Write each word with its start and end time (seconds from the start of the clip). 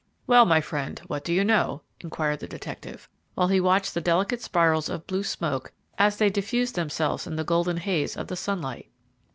"Well, 0.25 0.45
my 0.47 0.61
friend, 0.61 0.97
what 1.05 1.23
do 1.23 1.31
you 1.31 1.45
know?" 1.45 1.83
inquired 1.99 2.39
the 2.39 2.47
detective, 2.47 3.07
while 3.35 3.49
he 3.49 3.59
watched 3.61 3.93
the 3.93 4.01
delicate 4.01 4.41
spirals 4.41 4.89
of 4.89 5.05
blue 5.05 5.21
smoke 5.21 5.71
as 5.95 6.17
they 6.17 6.31
diffused 6.31 6.73
themselves 6.73 7.27
in 7.27 7.35
the 7.35 7.43
golden 7.43 7.77
haze 7.77 8.17
of 8.17 8.25
the 8.27 8.35
sunlight. 8.35 8.89